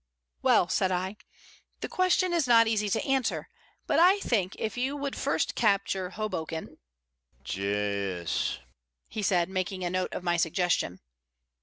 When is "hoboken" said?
6.09-6.79